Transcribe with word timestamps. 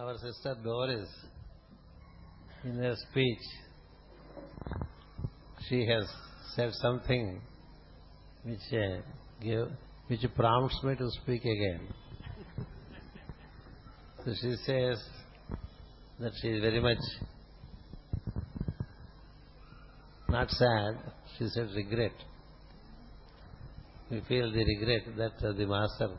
Our 0.00 0.16
sister 0.18 0.54
Doris, 0.62 1.08
in 2.62 2.76
her 2.76 2.94
speech, 3.10 3.42
she 5.68 5.84
has 5.86 6.04
said 6.54 6.72
something 6.74 7.40
which 8.44 8.60
uh, 8.72 9.64
which 10.06 10.20
prompts 10.36 10.80
me 10.84 10.94
to 10.94 11.10
speak 11.22 11.42
again. 11.42 11.80
So 14.24 14.32
she 14.40 14.54
says 14.64 15.02
that 16.20 16.30
she 16.42 16.48
is 16.48 16.60
very 16.60 16.78
much 16.80 17.02
not 20.28 20.48
sad, 20.48 20.94
she 21.36 21.48
said 21.48 21.70
regret. 21.74 22.12
We 24.12 24.20
feel 24.28 24.52
the 24.52 24.64
regret 24.64 25.16
that 25.16 25.56
the 25.56 25.66
master 25.66 26.10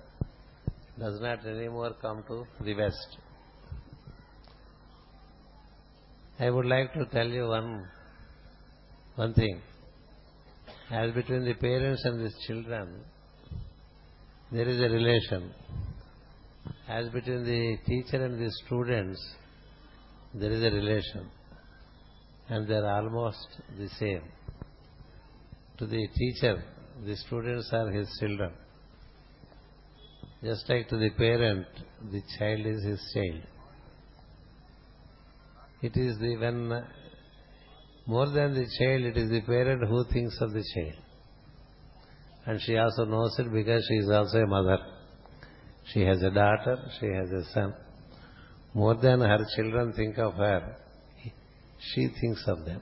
does 1.00 1.22
not 1.22 1.46
anymore 1.46 1.96
come 2.02 2.26
to 2.28 2.46
the 2.62 2.74
West. 2.74 3.18
I 6.42 6.50
would 6.50 6.66
like 6.66 6.94
to 6.94 7.06
tell 7.08 7.28
you 7.28 7.48
one 7.48 7.86
one 9.16 9.34
thing. 9.34 9.62
As 10.90 11.12
between 11.12 11.44
the 11.44 11.54
parents 11.56 12.02
and 12.06 12.22
the 12.26 12.32
children, 12.48 13.02
there 14.50 14.70
is 14.70 14.80
a 14.80 14.90
relation. 14.94 15.52
As 16.88 17.10
between 17.10 17.44
the 17.44 17.78
teacher 17.86 18.24
and 18.24 18.40
the 18.40 18.50
students, 18.66 19.22
there 20.34 20.52
is 20.52 20.64
a 20.64 20.72
relation. 20.72 21.30
And 22.48 22.68
they 22.70 22.76
are 22.76 23.04
almost 23.04 23.48
the 23.78 23.90
same. 24.00 24.24
To 25.80 25.86
the 25.86 26.08
teacher, 26.16 26.64
the 27.06 27.18
students 27.18 27.70
are 27.74 27.92
his 27.92 28.08
children. 28.18 28.54
Just 30.42 30.70
like 30.70 30.88
to 30.88 30.98
the 30.98 31.10
parent, 31.12 31.68
the 32.12 32.22
child 32.38 32.66
is 32.66 32.82
his 32.84 33.02
child. 33.14 33.42
It 35.82 35.96
is 35.96 36.18
the 36.20 36.36
when 36.38 36.72
uh, 36.72 36.82
more 38.06 38.28
than 38.28 38.54
the 38.54 38.66
child, 38.78 39.04
it 39.04 39.18
is 39.18 39.30
the 39.30 39.42
parent 39.42 39.88
who 39.88 40.04
thinks 40.12 40.36
of 40.42 40.52
the 40.52 40.64
child. 40.74 40.96
And 42.46 42.60
she 42.62 42.76
also 42.78 43.06
knows 43.06 43.36
it 43.40 43.52
because 43.54 43.86
she 43.88 43.96
is 43.96 44.10
also 44.10 44.40
a 44.40 44.48
mother. 44.48 44.80
She 45.94 46.02
has 46.02 46.22
a 46.22 46.32
daughter, 46.32 46.78
she 47.00 47.06
has 47.08 47.30
a 47.32 47.44
son. 47.54 47.74
More 48.74 48.96
than 48.96 49.22
her 49.22 49.46
children 49.56 49.94
think 49.94 50.18
of 50.18 50.34
her, 50.34 50.76
she 51.94 52.08
thinks 52.20 52.44
of 52.48 52.66
them. 52.66 52.82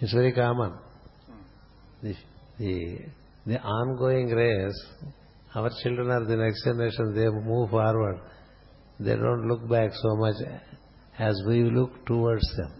It's 0.00 0.12
very 0.12 0.32
common. 0.32 0.74
The, 2.02 2.14
the, 2.58 2.98
the 3.46 3.60
ongoing 3.60 4.28
race, 4.28 4.86
our 5.54 5.70
children 5.82 6.10
are 6.10 6.24
the 6.24 6.36
next 6.36 6.64
generation, 6.64 7.14
they 7.14 7.28
move 7.28 7.70
forward. 7.70 8.20
They 8.98 9.16
don't 9.16 9.48
look 9.48 9.68
back 9.68 9.90
so 9.94 10.16
much 10.16 10.36
as 11.28 11.40
we 11.46 11.62
look 11.78 12.06
towards 12.06 12.46
them. 12.56 12.72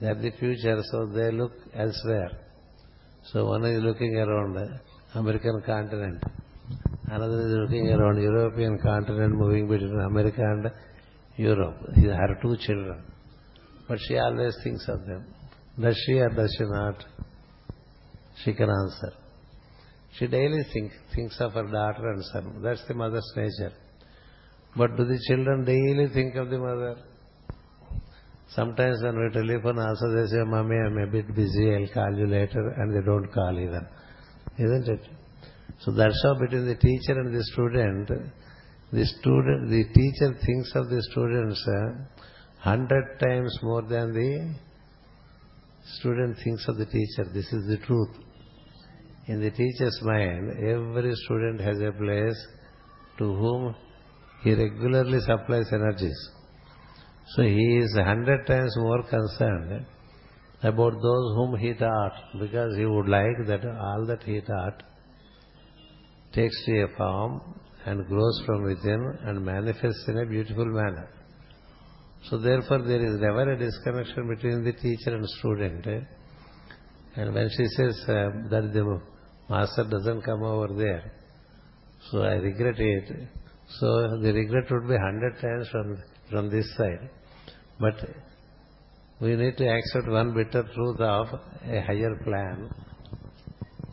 They 0.00 0.08
are 0.08 0.14
the 0.14 0.32
future, 0.38 0.78
so 0.90 1.06
they 1.06 1.30
look 1.32 1.52
elsewhere. 1.74 2.32
So 3.32 3.46
one 3.46 3.64
is 3.64 3.82
looking 3.82 4.14
around 4.16 4.54
the 4.54 4.80
American 5.14 5.62
continent, 5.64 6.22
another 7.06 7.40
is 7.46 7.54
looking 7.62 7.88
around 7.88 8.20
European 8.20 8.78
continent, 8.78 9.34
moving 9.34 9.68
between 9.68 10.00
America 10.00 10.42
and 10.42 10.70
Europe. 11.36 11.76
These 11.96 12.10
are 12.10 12.38
two 12.42 12.56
children. 12.66 13.02
But 13.88 13.98
she 14.06 14.18
always 14.18 14.54
thinks 14.62 14.86
of 14.88 15.06
them. 15.06 15.24
Does 15.80 15.96
she 16.04 16.18
or 16.18 16.28
does 16.28 16.54
she 16.58 16.64
not? 16.64 16.96
She 18.44 18.52
can 18.52 18.68
answer. 18.68 19.12
She 20.18 20.26
daily 20.26 20.64
think, 20.72 20.92
thinks 21.14 21.40
of 21.40 21.52
her 21.52 21.64
daughter 21.70 22.10
and 22.10 22.24
son. 22.32 22.60
That's 22.62 22.84
the 22.86 22.94
mother's 22.94 23.32
nature. 23.34 23.72
But 24.76 24.96
do 24.96 25.04
the 25.04 25.18
children 25.28 25.64
daily 25.64 26.08
think 26.12 26.34
of 26.36 26.48
the 26.48 26.58
mother? 26.58 26.96
Sometimes 28.54 29.02
when 29.02 29.18
we 29.18 29.30
telephone 29.32 29.78
also 29.78 30.10
they 30.14 30.26
say, 30.28 30.42
Mommy, 30.44 30.76
I'm 30.76 30.98
a 30.98 31.06
bit 31.06 31.34
busy, 31.34 31.74
I'll 31.74 31.88
call 31.88 32.16
you 32.16 32.26
later, 32.26 32.74
and 32.78 32.94
they 32.94 33.04
don't 33.04 33.32
call 33.32 33.58
even. 33.58 33.86
Isn't 34.58 34.88
it? 34.88 35.00
So 35.80 35.92
that's 35.92 36.20
how 36.22 36.38
between 36.38 36.66
the 36.66 36.74
teacher 36.74 37.18
and 37.18 37.34
the 37.34 37.42
student, 37.44 38.08
the 38.92 39.06
student, 39.06 39.70
the 39.70 39.84
teacher 39.94 40.38
thinks 40.44 40.72
of 40.74 40.88
the 40.90 41.02
students 41.10 41.66
uh, 41.66 42.20
hundred 42.60 43.18
times 43.18 43.58
more 43.62 43.82
than 43.82 44.12
the 44.12 44.54
student 45.98 46.36
thinks 46.44 46.66
of 46.68 46.76
the 46.76 46.86
teacher. 46.86 47.24
This 47.32 47.50
is 47.52 47.66
the 47.68 47.78
truth. 47.86 48.10
In 49.26 49.40
the 49.40 49.50
teacher's 49.50 49.98
mind, 50.02 50.50
every 50.58 51.14
student 51.14 51.60
has 51.60 51.78
a 51.80 51.92
place 51.92 52.46
to 53.18 53.34
whom 53.34 53.74
he 54.42 54.54
regularly 54.54 55.20
supplies 55.20 55.66
energies. 55.72 56.30
So 57.34 57.42
he 57.42 57.78
is 57.78 57.96
a 57.98 58.04
hundred 58.04 58.46
times 58.46 58.74
more 58.76 59.02
concerned 59.04 59.86
about 60.62 60.92
those 61.02 61.34
whom 61.36 61.56
he 61.58 61.74
taught 61.74 62.12
because 62.40 62.76
he 62.76 62.84
would 62.84 63.08
like 63.08 63.46
that 63.46 63.64
all 63.66 64.06
that 64.06 64.22
he 64.24 64.40
taught 64.40 64.82
takes 66.32 66.64
to 66.66 66.82
a 66.82 66.88
form 66.96 67.40
and 67.84 68.06
grows 68.06 68.42
from 68.46 68.64
within 68.64 69.18
and 69.24 69.44
manifests 69.44 70.04
in 70.08 70.18
a 70.18 70.26
beautiful 70.26 70.64
manner. 70.64 71.08
So 72.30 72.38
therefore 72.38 72.82
there 72.82 73.04
is 73.04 73.20
never 73.20 73.52
a 73.52 73.58
disconnection 73.58 74.28
between 74.28 74.64
the 74.64 74.72
teacher 74.72 75.16
and 75.16 75.28
student. 75.38 75.86
And 77.16 77.34
when 77.34 77.48
she 77.56 77.66
says 77.76 78.00
uh, 78.08 78.30
that 78.50 78.70
the 78.72 79.00
master 79.50 79.84
doesn't 79.84 80.22
come 80.22 80.42
over 80.42 80.68
there, 80.74 81.12
so 82.10 82.22
I 82.22 82.34
regret 82.34 82.78
it. 82.78 83.28
So 83.78 84.18
the 84.22 84.32
regret 84.32 84.70
would 84.70 84.88
be 84.88 84.96
hundred 84.96 85.40
times 85.40 85.68
from, 85.70 85.98
from 86.30 86.50
this 86.50 86.66
side. 86.76 87.10
But 87.80 87.94
we 89.20 89.34
need 89.36 89.56
to 89.56 89.68
accept 89.68 90.08
one 90.08 90.34
bitter 90.34 90.64
truth 90.74 91.00
of 91.00 91.28
a 91.64 91.80
higher 91.80 92.16
plan, 92.24 92.70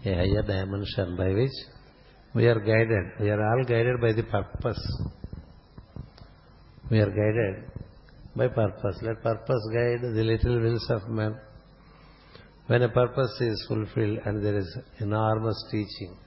a 0.06 0.14
higher 0.14 0.42
dimension 0.42 1.16
by 1.16 1.30
which 1.30 1.52
we 2.34 2.48
are 2.48 2.60
guided. 2.60 3.20
We 3.20 3.30
are 3.30 3.42
all 3.42 3.64
guided 3.64 4.02
by 4.02 4.14
the 4.14 4.24
purpose. 4.24 5.02
We 6.92 7.00
are 7.00 7.10
guided 7.10 7.72
by 8.36 8.48
purpose. 8.48 8.98
Let 9.02 9.22
purpose 9.24 9.64
guide 9.74 10.02
the 10.02 10.24
little 10.24 10.60
wills 10.62 10.88
of 10.90 11.08
men. 11.10 11.40
When 12.68 12.84
a 12.84 12.90
purpose 12.90 13.42
is 13.42 13.66
fulfilled 13.68 14.20
and 14.26 14.44
there 14.44 14.58
is 14.58 14.78
enormous 15.00 15.64
teaching, 15.72 16.18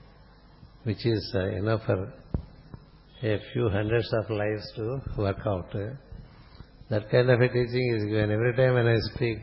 which 0.83 1.05
is 1.05 1.33
uh, 1.35 1.47
enough 1.47 1.81
for 1.85 2.13
a 3.23 3.39
few 3.53 3.69
hundreds 3.69 4.11
of 4.13 4.29
lives 4.29 4.69
to 4.75 5.01
work 5.17 5.39
out. 5.45 5.73
That 6.89 7.09
kind 7.09 7.29
of 7.29 7.39
a 7.39 7.47
teaching 7.47 7.95
is 7.97 8.03
given. 8.05 8.31
Every 8.31 8.53
time 8.53 8.73
when 8.73 8.87
I 8.87 8.97
speak, 9.15 9.37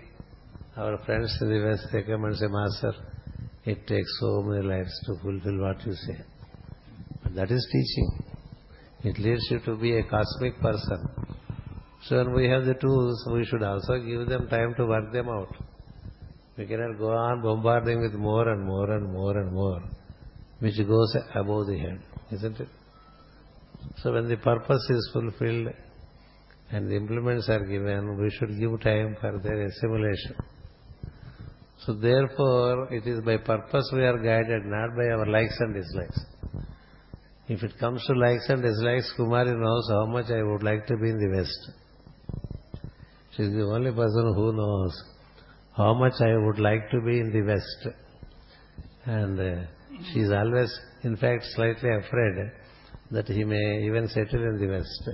our 0.77 0.99
friends 1.05 1.35
in 1.41 1.49
the 1.49 1.67
West, 1.67 1.87
they 1.91 2.03
come 2.03 2.25
and 2.25 2.37
say, 2.37 2.47
Master, 2.49 2.93
it 3.65 3.87
takes 3.87 4.21
so 4.21 4.43
many 4.43 4.67
lives 4.67 4.93
to 5.07 5.15
fulfill 5.23 5.61
what 5.61 5.85
you 5.87 5.95
say. 5.95 6.19
But 7.23 7.35
that 7.37 7.51
is 7.51 7.67
teaching. 7.73 8.25
It 9.03 9.19
leads 9.19 9.47
you 9.51 9.61
to 9.61 9.77
be 9.77 9.97
a 9.97 10.03
cosmic 10.03 10.61
person. 10.61 11.09
So 12.05 12.17
when 12.19 12.35
we 12.35 12.49
have 12.51 12.67
the 12.67 12.75
tools, 12.75 13.27
we 13.33 13.47
should 13.47 13.63
also 13.63 13.99
give 13.99 14.29
them 14.29 14.47
time 14.49 14.75
to 14.77 14.87
work 14.87 15.11
them 15.13 15.29
out. 15.31 15.57
We 16.59 16.67
cannot 16.67 16.99
go 16.99 17.13
on 17.13 17.41
bombarding 17.41 18.03
with 18.03 18.13
more 18.13 18.47
and 18.47 18.63
more 18.67 18.91
and 18.91 19.11
more 19.11 19.39
and 19.39 19.53
more, 19.53 19.83
which 20.59 20.77
goes 20.87 21.17
above 21.35 21.67
the 21.67 21.79
head, 21.79 22.01
isn't 22.31 22.61
it? 22.61 22.69
So 24.03 24.13
when 24.13 24.29
the 24.29 24.37
purpose 24.37 24.87
is 24.91 25.11
fulfilled 25.13 25.69
and 26.71 26.91
the 26.91 26.97
implements 26.97 27.49
are 27.49 27.65
given, 27.65 28.19
we 28.19 28.31
should 28.31 28.59
give 28.59 28.81
time 28.81 29.17
for 29.21 29.39
their 29.39 29.63
assimilation. 29.67 30.37
So 31.85 31.95
therefore, 31.95 32.93
it 32.93 33.07
is 33.07 33.23
by 33.25 33.39
purpose 33.39 33.91
we 33.93 34.03
are 34.03 34.19
guided, 34.19 34.67
not 34.67 34.97
by 34.97 35.07
our 35.07 35.27
likes 35.27 35.57
and 35.61 35.75
dislikes. 35.75 36.21
If 37.49 37.63
it 37.63 37.79
comes 37.79 38.05
to 38.07 38.13
likes 38.13 38.49
and 38.49 38.63
dislikes, 38.63 39.13
Kumari 39.19 39.59
knows 39.59 39.89
how 39.91 40.07
much 40.07 40.31
I 40.31 40.43
would 40.43 40.63
like 40.63 40.87
to 40.87 40.97
be 40.97 41.09
in 41.11 41.19
the 41.19 41.37
West. 41.37 41.71
She 43.37 43.43
is 43.45 43.53
the 43.53 43.63
only 43.63 43.91
person 43.91 44.35
who 44.35 44.53
knows 44.53 45.03
how 45.77 45.95
much 45.95 46.15
I 46.21 46.37
would 46.37 46.59
like 46.59 46.91
to 46.91 47.01
be 47.01 47.19
in 47.19 47.33
the 47.33 47.43
West. 47.43 47.97
And 49.07 49.41
uh, 49.41 49.67
she 50.13 50.21
is 50.21 50.31
always, 50.31 50.73
in 51.03 51.17
fact, 51.17 51.45
slightly 51.55 51.91
afraid 51.91 52.53
that 53.11 53.27
he 53.27 53.45
may 53.45 53.85
even 53.85 54.09
settle 54.09 54.43
in 54.43 54.59
the 54.59 54.69
West. 54.69 55.09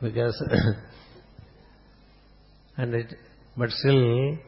Because, 0.00 0.42
and 2.76 2.94
it, 2.94 3.14
but 3.56 3.70
still, 3.70 4.38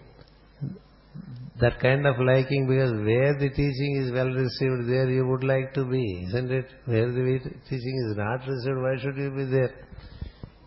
that 1.60 1.78
kind 1.80 2.06
of 2.06 2.16
liking, 2.18 2.66
because 2.66 2.92
where 2.92 3.38
the 3.38 3.50
teaching 3.50 4.02
is 4.04 4.12
well 4.12 4.28
received, 4.28 4.88
there 4.88 5.10
you 5.10 5.26
would 5.26 5.44
like 5.44 5.74
to 5.74 5.84
be, 5.84 6.24
isn't 6.28 6.50
it? 6.50 6.66
Where 6.86 7.10
the 7.10 7.38
teaching 7.68 8.08
is 8.10 8.16
not 8.16 8.46
received, 8.46 8.78
why 8.78 8.96
should 9.00 9.16
you 9.16 9.30
be 9.30 9.44
there? 9.44 9.74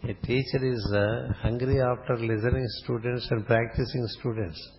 A 0.03 0.13
teacher 0.25 0.63
is 0.63 0.93
uh, 0.95 1.33
hungry 1.41 1.81
after 1.81 2.17
listening 2.17 2.65
students 2.83 3.27
and 3.31 3.45
practicing 3.45 4.07
students. 4.19 4.69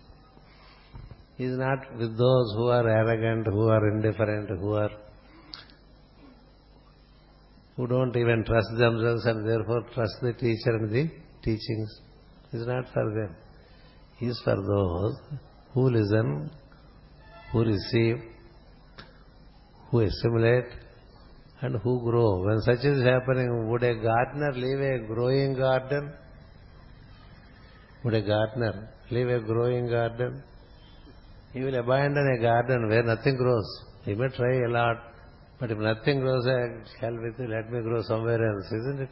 He 1.37 1.45
is 1.45 1.57
not 1.57 1.79
with 1.97 2.17
those 2.17 2.53
who 2.55 2.67
are 2.67 2.87
arrogant, 2.87 3.47
who 3.47 3.69
are 3.69 3.89
indifferent, 3.89 4.49
who 4.59 4.73
are 4.73 4.89
who 7.81 7.87
don't 7.87 8.15
even 8.15 8.43
trust 8.45 8.67
themselves 8.77 9.25
and 9.25 9.47
therefore 9.47 9.81
trust 9.95 10.15
the 10.21 10.33
teacher 10.33 10.73
and 10.79 10.91
the 10.95 11.09
teachings. 11.43 11.91
It's 12.53 12.67
not 12.67 12.85
for 12.93 13.05
them. 13.15 13.35
It's 14.19 14.39
for 14.43 14.55
those 14.55 15.15
who 15.73 15.89
listen, 15.89 16.51
who 17.51 17.63
receive, 17.63 18.17
who 19.89 20.01
assimilate, 20.01 20.69
and 21.61 21.81
who 21.81 22.03
grow. 22.03 22.43
When 22.45 22.61
such 22.61 22.85
is 22.85 23.03
happening, 23.03 23.67
would 23.71 23.81
a 23.81 23.95
gardener 23.95 24.53
leave 24.53 24.79
a 24.79 25.07
growing 25.07 25.55
garden? 25.55 26.13
Would 28.03 28.13
a 28.13 28.21
gardener 28.21 28.89
leave 29.09 29.27
a 29.27 29.39
growing 29.39 29.89
garden? 29.89 30.43
He 31.53 31.61
will 31.61 31.79
abandon 31.79 32.37
a 32.37 32.41
garden 32.41 32.89
where 32.89 33.01
nothing 33.01 33.37
grows. 33.37 33.69
He 34.05 34.13
may 34.13 34.27
try 34.27 34.65
a 34.67 34.69
lot, 34.69 34.97
but 35.61 35.69
if 35.69 35.77
nothing 35.77 36.21
grows, 36.21 36.43
hell 36.99 37.17
with 37.21 37.39
it, 37.39 37.47
let 37.47 37.71
me 37.71 37.81
grow 37.83 38.01
somewhere 38.01 38.43
else, 38.43 38.65
isn't 38.65 39.01
it? 39.01 39.09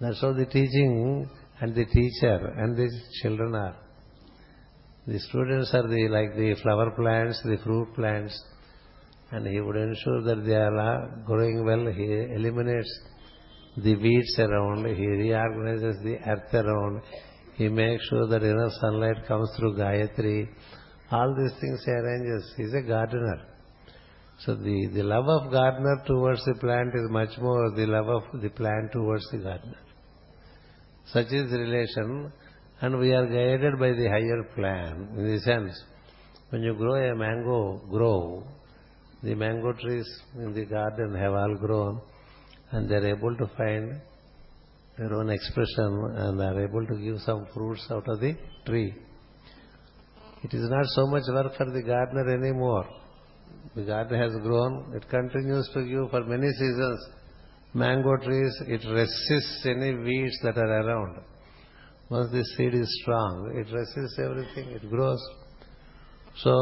That's 0.00 0.20
how 0.20 0.32
the 0.32 0.46
teaching 0.46 1.30
and 1.60 1.72
the 1.76 1.84
teacher 1.84 2.52
and 2.58 2.76
the 2.76 2.90
children 3.22 3.54
are. 3.54 3.76
The 5.06 5.20
students 5.20 5.72
are 5.72 5.86
the 5.86 6.08
like 6.08 6.34
the 6.34 6.56
flower 6.60 6.90
plants, 6.90 7.40
the 7.44 7.58
fruit 7.62 7.94
plants, 7.94 8.36
and 9.30 9.46
he 9.46 9.60
would 9.60 9.76
ensure 9.76 10.22
that 10.22 10.44
they 10.44 10.56
are 10.56 10.76
uh, 10.76 11.24
growing 11.24 11.64
well. 11.64 11.86
He 11.86 12.34
eliminates 12.34 12.92
the 13.76 13.94
weeds 13.94 14.36
around. 14.40 14.84
He 14.96 15.06
reorganizes 15.06 16.02
the 16.02 16.16
earth 16.26 16.52
around. 16.52 17.00
He 17.54 17.68
makes 17.68 18.04
sure 18.08 18.26
that 18.26 18.42
enough 18.42 18.72
sunlight 18.80 19.24
comes 19.28 19.48
through 19.56 19.76
Gayatri. 19.76 20.48
All 21.12 21.32
these 21.36 21.60
things 21.60 21.80
he 21.84 21.92
arranges. 21.92 22.54
He's 22.56 22.74
a 22.74 22.82
gardener. 22.82 23.53
So 24.40 24.54
the, 24.54 24.90
the 24.92 25.02
love 25.02 25.28
of 25.28 25.50
gardener 25.50 26.02
towards 26.06 26.44
the 26.44 26.54
plant 26.54 26.88
is 26.94 27.10
much 27.10 27.38
more 27.38 27.70
the 27.70 27.86
love 27.86 28.08
of 28.08 28.40
the 28.42 28.50
plant 28.50 28.92
towards 28.92 29.24
the 29.30 29.38
gardener. 29.38 29.78
Such 31.06 31.26
is 31.26 31.50
the 31.50 31.58
relation 31.58 32.32
and 32.80 32.98
we 32.98 33.12
are 33.12 33.26
guided 33.26 33.78
by 33.78 33.92
the 33.92 34.08
higher 34.08 34.42
plan 34.54 35.08
in 35.16 35.32
the 35.32 35.40
sense 35.40 35.82
when 36.50 36.62
you 36.62 36.74
grow 36.74 36.94
a 36.94 37.14
mango 37.14 37.80
grow, 37.90 38.44
the 39.22 39.34
mango 39.34 39.72
trees 39.72 40.06
in 40.36 40.52
the 40.54 40.64
garden 40.64 41.14
have 41.14 41.32
all 41.32 41.56
grown 41.56 42.00
and 42.70 42.88
they 42.88 42.96
are 42.96 43.06
able 43.06 43.36
to 43.36 43.46
find 43.56 44.00
their 44.98 45.12
own 45.14 45.30
expression 45.30 46.14
and 46.16 46.40
are 46.40 46.62
able 46.62 46.86
to 46.86 46.96
give 46.96 47.20
some 47.22 47.46
fruits 47.52 47.86
out 47.90 48.08
of 48.08 48.20
the 48.20 48.36
tree. 48.66 48.94
It 50.42 50.54
is 50.54 50.68
not 50.68 50.84
so 50.94 51.06
much 51.06 51.22
work 51.28 51.56
for 51.56 51.66
the 51.70 51.82
gardener 51.82 52.34
anymore. 52.34 52.86
The 53.76 53.82
garden 53.82 54.20
has 54.20 54.32
grown, 54.42 54.92
it 54.94 55.08
continues 55.08 55.68
to 55.74 55.84
give 55.84 56.10
for 56.10 56.24
many 56.24 56.48
seasons 56.48 57.08
mango 57.74 58.16
trees, 58.18 58.62
it 58.68 58.82
resists 58.88 59.66
any 59.66 59.94
weeds 59.94 60.38
that 60.44 60.56
are 60.56 60.80
around. 60.80 61.18
Once 62.08 62.30
the 62.30 62.44
seed 62.56 62.72
is 62.72 63.00
strong, 63.02 63.52
it 63.56 63.72
resists 63.74 64.16
everything, 64.18 64.70
it 64.70 64.88
grows. 64.88 65.20
So, 66.36 66.54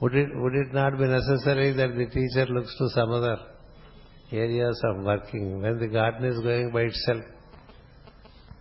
would 0.00 0.14
it, 0.16 0.28
would 0.34 0.54
it 0.54 0.74
not 0.74 0.98
be 0.98 1.04
necessary 1.04 1.72
that 1.74 1.94
the 1.94 2.06
teacher 2.06 2.52
looks 2.52 2.76
to 2.78 2.88
some 2.90 3.12
other 3.12 3.36
areas 4.32 4.80
of 4.84 5.04
working 5.04 5.62
when 5.62 5.78
the 5.78 5.86
garden 5.86 6.24
is 6.24 6.40
going 6.40 6.72
by 6.72 6.82
itself? 6.82 7.24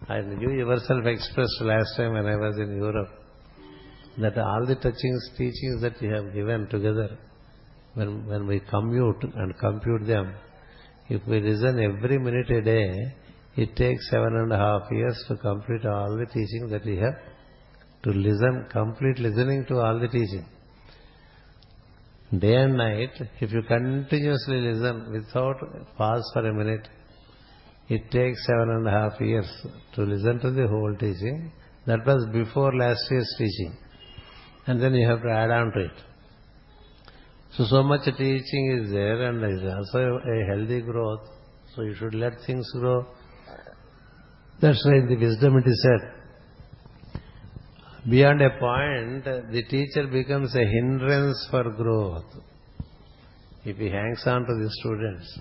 And 0.09 0.39
you 0.39 0.51
yourself 0.51 1.03
expressed 1.05 1.61
last 1.61 1.97
time 1.97 2.13
when 2.13 2.27
I 2.27 2.35
was 2.35 2.57
in 2.59 2.77
Europe 2.77 3.16
that 4.19 4.37
all 4.37 4.65
the 4.65 4.75
touchings, 4.75 5.29
teachings 5.37 5.81
that 5.81 6.01
you 6.01 6.11
have 6.11 6.33
given 6.33 6.67
together, 6.67 7.17
when, 7.93 8.27
when 8.27 8.47
we 8.47 8.59
commute 8.59 9.23
and 9.23 9.57
compute 9.57 10.05
them, 10.07 10.33
if 11.09 11.25
we 11.27 11.39
listen 11.39 11.79
every 11.79 12.17
minute 12.19 12.49
a 12.49 12.61
day, 12.61 13.13
it 13.55 13.75
takes 13.75 14.09
seven 14.09 14.35
and 14.35 14.51
a 14.51 14.57
half 14.57 14.91
years 14.91 15.23
to 15.27 15.35
complete 15.37 15.85
all 15.85 16.15
the 16.17 16.25
teaching 16.25 16.69
that 16.69 16.85
we 16.85 16.97
have. 16.97 17.15
To 18.03 18.11
listen, 18.11 18.67
complete 18.71 19.17
listening 19.17 19.65
to 19.67 19.79
all 19.79 19.99
the 19.99 20.07
teaching. 20.07 20.45
Day 22.37 22.55
and 22.55 22.77
night, 22.77 23.11
if 23.39 23.51
you 23.51 23.61
continuously 23.63 24.57
listen 24.57 25.11
without 25.11 25.55
pause 25.97 26.29
for 26.33 26.47
a 26.47 26.53
minute, 26.53 26.87
it 27.89 28.11
takes 28.11 28.45
seven 28.45 28.69
and 28.69 28.87
a 28.87 28.91
half 28.91 29.21
years 29.21 29.49
to 29.95 30.03
listen 30.03 30.39
to 30.41 30.51
the 30.51 30.67
whole 30.67 30.93
teaching. 30.99 31.51
That 31.85 32.05
was 32.05 32.27
before 32.33 32.75
last 32.75 32.99
year's 33.09 33.33
teaching. 33.37 33.77
And 34.67 34.81
then 34.81 34.93
you 34.93 35.07
have 35.07 35.21
to 35.21 35.29
add 35.29 35.49
on 35.49 35.71
to 35.71 35.79
it. 35.85 35.91
So, 37.53 37.65
so 37.65 37.83
much 37.83 38.03
teaching 38.05 38.81
is 38.83 38.91
there 38.91 39.29
and 39.29 39.41
there 39.41 39.55
is 39.55 39.63
also 39.63 40.19
a 40.19 40.45
healthy 40.45 40.81
growth. 40.81 41.21
So 41.75 41.81
you 41.83 41.95
should 41.95 42.13
let 42.13 42.33
things 42.45 42.69
grow. 42.73 43.07
That's 44.61 44.83
why 44.85 44.97
in 44.97 45.07
the 45.07 45.15
wisdom 45.15 45.57
it 45.57 45.67
is 45.67 45.81
said, 45.83 47.21
beyond 48.09 48.41
a 48.41 48.49
point, 48.59 49.23
the 49.51 49.63
teacher 49.69 50.07
becomes 50.07 50.55
a 50.55 50.65
hindrance 50.65 51.47
for 51.49 51.63
growth. 51.71 52.25
If 53.63 53.77
he 53.77 53.89
hangs 53.89 54.23
on 54.25 54.41
to 54.41 54.53
the 54.53 54.69
students, 54.81 55.39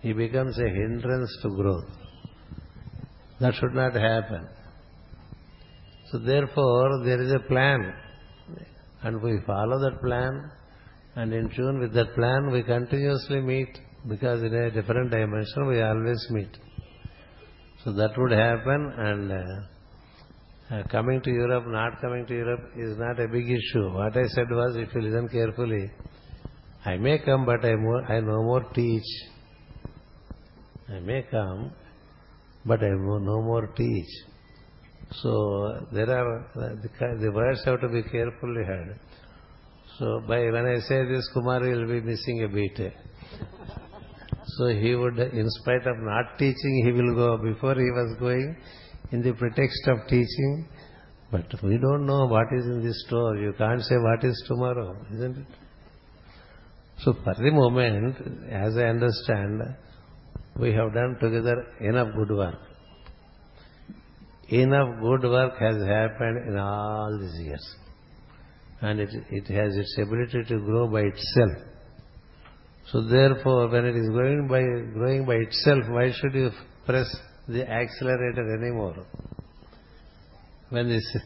he 0.00 0.12
becomes 0.12 0.58
a 0.58 0.68
hindrance 0.68 1.36
to 1.42 1.48
growth. 1.50 1.88
That 3.40 3.54
should 3.54 3.74
not 3.74 3.94
happen. 3.94 4.48
So 6.10 6.18
therefore, 6.18 7.02
there 7.04 7.22
is 7.22 7.32
a 7.32 7.40
plan. 7.40 7.94
And 9.04 9.22
we 9.22 9.38
follow 9.46 9.78
that 9.80 10.00
plan 10.02 10.50
and 11.16 11.32
in 11.32 11.48
tune 11.54 11.78
with 11.78 11.94
that 11.94 12.14
plan, 12.14 12.50
we 12.50 12.62
continuously 12.62 13.40
meet 13.40 13.78
because 14.08 14.42
in 14.42 14.52
a 14.52 14.70
different 14.70 15.10
dimension, 15.10 15.66
we 15.68 15.80
always 15.80 16.26
meet. 16.30 16.50
So 17.84 17.92
that 17.92 18.10
would 18.16 18.32
happen 18.32 18.92
and 18.98 19.32
uh, 19.32 20.74
uh, 20.74 20.82
coming 20.90 21.20
to 21.22 21.30
Europe, 21.30 21.64
not 21.66 22.00
coming 22.00 22.26
to 22.26 22.34
Europe 22.34 22.72
is 22.76 22.96
not 22.98 23.20
a 23.20 23.28
big 23.28 23.44
issue. 23.48 23.92
What 23.92 24.16
I 24.16 24.26
said 24.28 24.50
was, 24.50 24.76
if 24.76 24.94
you 24.94 25.02
listen 25.02 25.28
carefully, 25.28 25.90
I 26.84 26.96
may 26.96 27.18
come, 27.18 27.46
but 27.46 27.64
I, 27.64 27.76
more, 27.76 28.02
I 28.04 28.20
no 28.20 28.42
more 28.42 28.64
teach. 28.74 29.02
I 30.88 31.00
may 31.00 31.22
come, 31.30 31.72
but 32.64 32.82
I 32.82 32.88
no 32.88 33.42
more 33.42 33.66
teach. 33.76 34.08
So 35.10 35.86
there 35.92 36.10
are, 36.10 36.46
the, 36.54 37.30
words 37.32 37.62
have 37.64 37.80
to 37.80 37.88
be 37.88 38.02
carefully 38.02 38.64
heard. 38.64 38.98
So 39.98 40.22
by 40.26 40.40
when 40.50 40.66
I 40.66 40.80
say 40.80 41.04
this, 41.04 41.28
Kumar 41.34 41.60
will 41.60 41.86
be 41.86 42.00
missing 42.00 42.44
a 42.44 42.48
beat. 42.48 42.78
So 44.56 44.66
he 44.68 44.94
would, 44.94 45.18
in 45.18 45.46
spite 45.48 45.86
of 45.86 45.96
not 45.98 46.38
teaching, 46.38 46.82
he 46.84 46.92
will 46.92 47.14
go. 47.14 47.36
Before 47.38 47.74
he 47.74 47.90
was 47.90 48.16
going, 48.18 48.56
in 49.12 49.22
the 49.22 49.32
pretext 49.32 49.86
of 49.86 49.98
teaching, 50.08 50.68
but 51.30 51.46
we 51.62 51.78
don't 51.78 52.06
know 52.06 52.26
what 52.26 52.46
is 52.52 52.66
in 52.66 52.82
this 52.84 53.04
store. 53.06 53.36
You 53.36 53.52
can't 53.56 53.82
say 53.82 53.96
what 53.96 54.24
is 54.24 54.44
tomorrow, 54.48 54.96
isn't 55.14 55.38
it? 55.38 55.46
So 56.98 57.12
for 57.24 57.34
the 57.34 57.50
moment, 57.50 58.16
as 58.50 58.76
I 58.76 58.84
understand, 58.84 59.62
we 60.58 60.72
have 60.72 60.94
done 60.94 61.16
together 61.20 61.66
enough 61.80 62.08
good 62.16 62.36
work. 62.36 62.58
Enough 64.48 65.00
good 65.00 65.22
work 65.30 65.58
has 65.58 65.76
happened 65.86 66.48
in 66.48 66.58
all 66.58 67.18
these 67.18 67.46
years 67.46 67.76
and 68.82 69.00
it, 69.00 69.10
it 69.30 69.46
has 69.46 69.76
its 69.76 69.96
ability 69.98 70.44
to 70.48 70.58
grow 70.60 70.86
by 70.86 71.00
itself. 71.00 71.52
So 72.92 73.02
therefore, 73.02 73.68
when 73.68 73.86
it 73.86 73.96
is 73.96 74.08
growing 74.10 74.46
by, 74.46 74.60
growing 74.92 75.24
by 75.24 75.36
itself, 75.36 75.84
why 75.88 76.12
should 76.12 76.34
you 76.34 76.50
press 76.84 77.06
the 77.48 77.66
accelerator 77.66 78.62
anymore? 78.62 79.06
When, 80.68 80.88
this, 80.88 81.16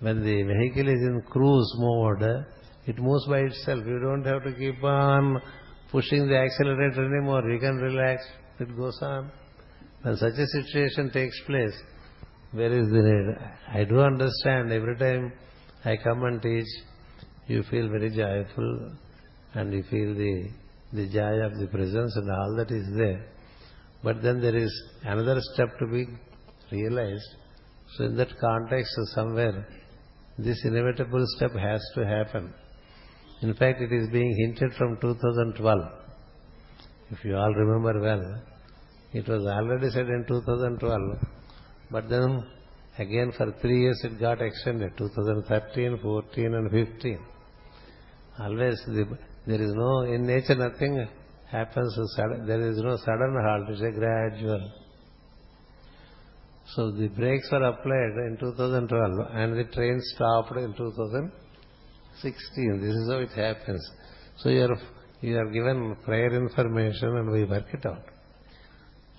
when 0.00 0.24
the 0.24 0.42
vehicle 0.42 0.88
is 0.88 1.02
in 1.02 1.22
cruise 1.28 1.74
mode, 1.76 2.46
it 2.86 2.98
moves 2.98 3.26
by 3.26 3.40
itself. 3.40 3.84
You 3.86 4.00
don't 4.00 4.24
have 4.24 4.44
to 4.44 4.52
keep 4.54 4.82
on 4.82 5.42
pushing 5.90 6.26
the 6.26 6.36
accelerator 6.36 7.04
anymore. 7.04 7.42
You 7.50 7.60
can 7.60 7.76
relax. 7.76 8.24
It 8.58 8.74
goes 8.76 8.98
on. 9.02 9.30
When 10.02 10.16
such 10.16 10.32
a 10.32 10.46
situation 10.46 11.10
takes 11.12 11.38
place, 11.46 11.74
where 12.52 12.72
is 12.72 12.88
the 12.88 13.02
need? 13.02 13.36
I 13.80 13.84
do 13.84 14.00
understand 14.00 14.72
every 14.72 14.96
time 14.96 15.32
I 15.84 15.96
come 15.96 16.22
and 16.24 16.40
teach, 16.40 16.66
you 17.46 17.62
feel 17.70 17.88
very 17.88 18.10
joyful 18.10 18.92
and 19.54 19.72
you 19.72 19.82
feel 19.90 20.14
the, 20.14 20.48
the 20.92 21.06
joy 21.08 21.44
of 21.46 21.58
the 21.58 21.66
presence 21.66 22.14
and 22.16 22.30
all 22.30 22.56
that 22.58 22.70
is 22.70 22.86
there. 22.96 23.26
But 24.02 24.22
then 24.22 24.40
there 24.40 24.56
is 24.56 24.72
another 25.02 25.38
step 25.54 25.78
to 25.78 25.86
be 25.86 26.06
realized. 26.70 27.28
So 27.96 28.04
in 28.04 28.16
that 28.16 28.38
context, 28.38 28.92
somewhere, 29.14 29.66
this 30.38 30.60
inevitable 30.64 31.24
step 31.36 31.52
has 31.52 31.80
to 31.94 32.06
happen. 32.06 32.52
In 33.42 33.54
fact, 33.54 33.80
it 33.80 33.92
is 33.92 34.08
being 34.10 34.34
hinted 34.44 34.76
from 34.76 34.98
2012. 35.00 35.80
If 37.10 37.24
you 37.24 37.36
all 37.36 37.52
remember 37.54 38.00
well, 38.00 38.42
it 39.12 39.28
was 39.28 39.44
already 39.46 39.90
said 39.90 40.06
in 40.06 40.24
2012, 40.26 41.18
but 41.92 42.08
then 42.08 42.44
again 42.98 43.32
for 43.36 43.52
three 43.60 43.82
years 43.82 44.00
it 44.04 44.18
got 44.18 44.40
extended, 44.40 44.96
2013, 44.96 45.98
14 46.02 46.54
and 46.54 46.70
15. 46.70 47.18
Always 48.40 48.82
the, 48.86 49.18
there 49.46 49.62
is 49.62 49.74
no, 49.74 50.00
in 50.02 50.26
nature 50.26 50.54
nothing 50.54 51.06
happens, 51.50 51.94
there 52.46 52.70
is 52.70 52.78
no 52.78 52.96
sudden 52.96 53.36
halt, 53.46 53.68
it's 53.68 53.82
a 53.82 53.90
gradual. 53.90 54.72
So 56.74 56.90
the 56.90 57.08
brakes 57.08 57.50
were 57.52 57.64
applied 57.64 58.16
in 58.28 58.38
2012 58.40 59.28
and 59.34 59.58
the 59.58 59.64
train 59.74 60.00
stopped 60.14 60.56
in 60.56 60.72
2016. 60.74 62.80
This 62.80 62.94
is 62.94 63.10
how 63.10 63.18
it 63.18 63.32
happens. 63.32 63.86
So 64.38 64.48
you 64.48 64.62
are, 64.62 64.78
you 65.20 65.36
are 65.36 65.50
given 65.50 65.94
prior 66.04 66.34
information 66.34 67.16
and 67.16 67.30
we 67.30 67.44
work 67.44 67.66
it 67.74 67.84
out. 67.84 68.11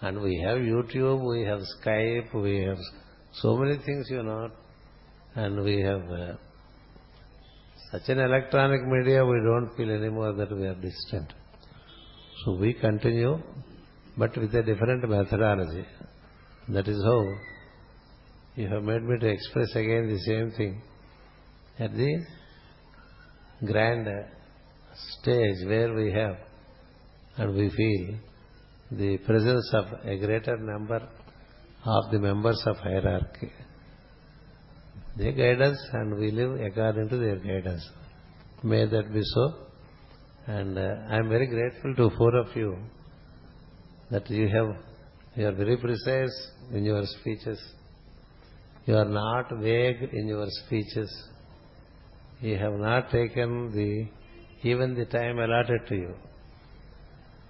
And 0.04 0.22
we 0.22 0.38
have 0.46 0.58
YouTube, 0.58 1.26
we 1.26 1.46
have 1.46 1.62
Skype, 1.80 2.34
we 2.36 2.58
have 2.64 2.78
so 3.36 3.56
many 3.56 3.78
things, 3.78 4.08
you 4.10 4.22
know, 4.22 4.50
and 5.34 5.64
we 5.64 5.80
have 5.80 6.02
uh, 6.12 6.34
such 7.90 8.10
an 8.10 8.20
electronic 8.20 8.82
media, 8.86 9.26
we 9.26 9.40
don't 9.46 9.72
feel 9.78 9.90
anymore 9.90 10.34
that 10.34 10.52
we 10.52 10.68
are 10.68 10.76
distant. 10.76 11.32
So 12.44 12.52
we 12.52 12.74
continue, 12.74 13.42
but 14.18 14.36
with 14.36 14.54
a 14.54 14.64
different 14.64 15.10
methodology. 15.10 15.86
That 16.68 16.86
is 16.90 17.02
how 17.02 17.26
you 18.56 18.68
have 18.68 18.84
made 18.84 19.04
me 19.04 19.20
to 19.20 19.28
express 19.28 19.74
again 19.74 20.10
the 20.10 20.20
same 20.20 20.52
thing 20.52 20.82
at 21.80 21.96
the 21.96 22.26
grand 23.66 24.06
stage 25.22 25.66
where 25.66 25.94
we 25.94 26.12
have 26.12 26.36
and 27.38 27.56
we 27.56 27.70
feel 27.70 28.18
the 28.98 29.18
presence 29.26 29.70
of 29.74 29.86
a 30.06 30.18
greater 30.18 30.58
number 30.58 31.02
of 31.86 32.12
the 32.12 32.20
members 32.20 32.62
of 32.66 32.78
hierarchy. 32.78 33.52
They 35.18 35.32
guide 35.32 35.62
us 35.62 35.78
and 35.94 36.18
we 36.18 36.32
live 36.32 36.60
according 36.60 37.10
to 37.10 37.18
their 37.18 37.36
guidance. 37.36 37.88
May 38.64 38.86
that 38.86 39.14
be 39.14 39.22
so. 39.24 39.54
And 40.48 40.78
uh, 40.78 40.96
I 41.10 41.18
am 41.18 41.30
very 41.30 41.48
grateful 41.48 41.96
to 41.96 42.16
four 42.18 42.36
of 42.36 42.56
you 42.56 42.78
that 44.12 44.30
you 44.30 44.48
have, 44.48 44.76
you 45.36 45.48
are 45.48 45.54
very 45.54 45.78
precise 45.78 46.52
in 46.72 46.84
your 46.84 47.04
speeches. 47.06 47.60
You 48.86 48.96
are 48.98 49.06
not 49.06 49.50
vague 49.62 50.10
in 50.12 50.28
your 50.28 50.48
speeches. 50.66 51.12
You 52.42 52.58
have 52.58 52.74
not 52.74 53.10
taken 53.12 53.72
the, 53.72 54.08
even 54.68 54.96
the 54.96 55.06
time 55.06 55.40
allotted 55.40 55.88
to 55.88 55.96
you. 55.96 56.14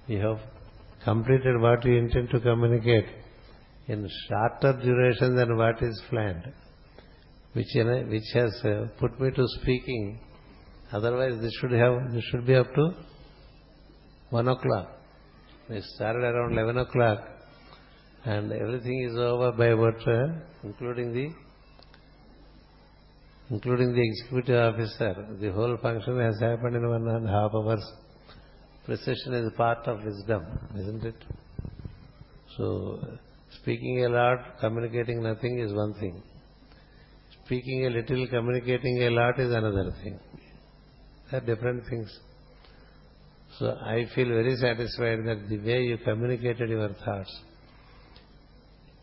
You 0.08 0.20
have 0.20 0.40
completed 1.04 1.60
what 1.60 1.84
you 1.86 1.98
intend 1.98 2.30
to 2.30 2.40
communicate 2.40 3.06
in 3.88 4.10
shorter 4.28 4.80
duration 4.82 5.36
than 5.36 5.58
what 5.58 5.82
is 5.82 6.02
planned, 6.10 6.46
which 7.54 7.68
has 8.34 8.54
uh, 8.64 8.88
put 9.00 9.20
me 9.20 9.30
to 9.32 9.46
speaking. 9.62 10.20
Otherwise, 10.92 11.42
this 11.42 11.54
should 11.60 11.72
have 11.72 12.14
this 12.14 12.24
should 12.32 12.46
be 12.46 12.56
up 12.56 12.74
to 12.74 12.92
one 14.30 14.48
o'clock. 14.48 14.90
We 15.70 15.82
started 15.96 16.24
around 16.24 16.54
eleven 16.54 16.78
o'clock, 16.78 17.20
and 18.26 18.52
everything 18.52 19.10
is 19.10 19.18
over 19.18 19.52
by 19.52 19.68
about, 19.68 20.08
uh, 20.08 20.28
including 20.64 21.14
the 21.14 21.30
including 23.50 23.94
the 23.94 24.02
executive 24.02 24.74
officer. 24.74 25.28
The 25.42 25.52
whole 25.52 25.78
function 25.82 26.20
has 26.20 26.40
happened 26.40 26.76
in 26.76 26.88
one 26.88 27.08
and 27.08 27.28
a 27.28 27.32
half 27.32 27.52
hours. 27.54 27.84
Precision 28.86 29.34
is 29.34 29.52
part 29.56 29.88
of 29.88 30.04
wisdom, 30.04 30.46
isn't 30.78 31.06
it? 31.06 31.16
So, 32.58 33.00
speaking 33.62 34.06
a 34.06 34.10
lot, 34.10 34.60
communicating 34.60 35.24
nothing 35.24 35.60
is 35.60 35.74
one 35.74 35.94
thing. 35.94 36.22
Speaking 37.46 37.86
a 37.86 37.90
little, 37.90 38.28
communicating 38.28 39.04
a 39.04 39.10
lot 39.10 39.40
is 39.40 39.54
another 39.54 39.94
thing. 40.04 40.20
They 41.32 41.38
are 41.38 41.42
different 41.42 41.84
things. 41.90 42.10
So 43.60 43.68
I 43.70 44.06
feel 44.16 44.28
very 44.28 44.56
satisfied 44.58 45.20
that 45.26 45.48
the 45.48 45.60
way 45.60 45.84
you 45.84 45.98
communicated 45.98 46.70
your 46.70 46.90
thoughts, 47.06 47.32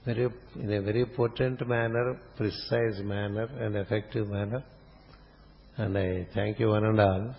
very 0.04 0.28
in 0.56 0.72
a 0.72 0.82
very 0.82 1.06
potent 1.06 1.66
manner, 1.66 2.20
precise 2.36 3.00
manner, 3.02 3.48
and 3.60 3.76
effective 3.76 4.28
manner. 4.28 4.62
And 5.76 5.96
I 5.96 6.26
thank 6.34 6.58
you 6.58 6.70
one 6.70 6.84
and 6.84 7.00
all. 7.00 7.34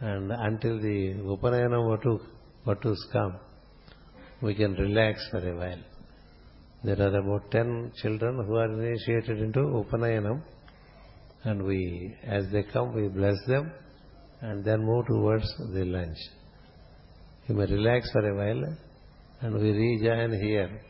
And 0.00 0.30
until 0.32 0.80
the 0.80 1.14
Upanayana 1.22 2.20
Vatus 2.66 2.98
come, 3.12 3.36
we 4.42 4.54
can 4.54 4.74
relax 4.74 5.26
for 5.30 5.38
a 5.38 5.56
while. 5.56 5.82
There 6.82 7.00
are 7.00 7.16
about 7.16 7.50
ten 7.50 7.92
children 8.02 8.44
who 8.46 8.56
are 8.56 8.70
initiated 8.72 9.38
into 9.40 9.60
Upanayanam. 9.60 10.42
And 11.44 11.62
we, 11.62 12.14
as 12.26 12.44
they 12.52 12.62
come, 12.62 12.94
we 12.94 13.08
bless 13.08 13.36
them 13.46 13.70
and 14.40 14.64
then 14.64 14.84
move 14.84 15.06
towards 15.06 15.46
the 15.72 15.84
lunch. 15.84 16.18
You 17.46 17.54
may 17.54 17.66
relax 17.66 18.10
for 18.12 18.26
a 18.28 18.34
while 18.34 18.76
and 19.40 19.54
we 19.54 19.70
rejoin 19.70 20.32
here 20.40 20.80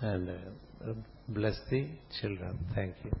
and 0.00 0.28
uh, 0.28 0.92
bless 1.28 1.56
the 1.70 1.88
children. 2.20 2.58
Thank 2.74 2.94
you. 3.04 3.12